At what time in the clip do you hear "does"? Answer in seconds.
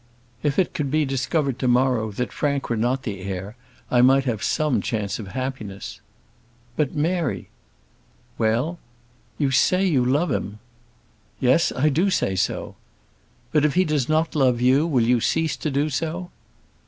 13.85-14.09